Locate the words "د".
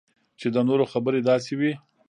0.55-0.57